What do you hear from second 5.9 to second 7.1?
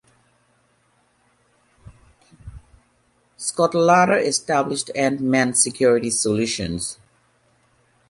Solutions.